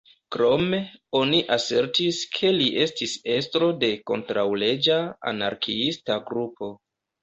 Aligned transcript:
Krome, 0.35 0.77
oni 1.19 1.41
asertis 1.57 2.23
ke 2.39 2.51
li 2.57 2.71
estis 2.87 3.15
estro 3.37 3.71
de 3.87 3.93
kontraŭleĝa 4.11 5.01
anarkiista 5.37 6.23
grupo. 6.31 6.77